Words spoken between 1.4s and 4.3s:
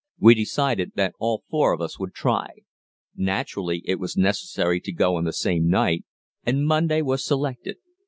four of us would try. Naturally it was